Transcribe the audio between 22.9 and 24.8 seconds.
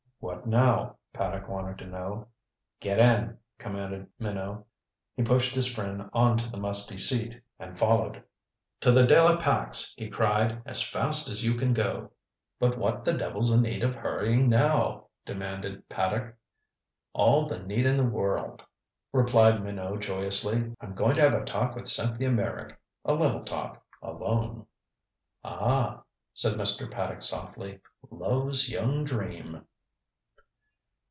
A little talk alone."